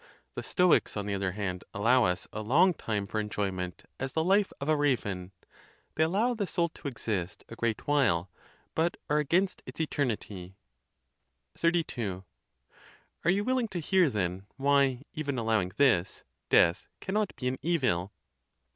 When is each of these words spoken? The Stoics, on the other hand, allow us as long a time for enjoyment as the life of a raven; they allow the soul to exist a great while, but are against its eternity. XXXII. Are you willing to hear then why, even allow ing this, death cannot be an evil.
The 0.33 0.41
Stoics, 0.41 0.97
on 0.97 1.05
the 1.05 1.13
other 1.13 1.33
hand, 1.33 1.63
allow 1.75 2.05
us 2.05 2.27
as 2.33 2.43
long 2.43 2.71
a 2.71 2.73
time 2.73 3.05
for 3.05 3.19
enjoyment 3.19 3.85
as 3.99 4.13
the 4.13 4.23
life 4.23 4.51
of 4.59 4.67
a 4.67 4.75
raven; 4.75 5.31
they 5.93 6.03
allow 6.03 6.33
the 6.33 6.47
soul 6.47 6.69
to 6.69 6.87
exist 6.87 7.43
a 7.49 7.55
great 7.55 7.85
while, 7.87 8.27
but 8.73 8.97
are 9.11 9.19
against 9.19 9.61
its 9.67 9.79
eternity. 9.79 10.55
XXXII. 11.55 12.23
Are 13.23 13.29
you 13.29 13.43
willing 13.43 13.67
to 13.67 13.77
hear 13.79 14.09
then 14.09 14.47
why, 14.57 15.03
even 15.13 15.37
allow 15.37 15.61
ing 15.61 15.71
this, 15.77 16.23
death 16.49 16.87
cannot 16.99 17.35
be 17.35 17.47
an 17.47 17.59
evil. 17.61 18.11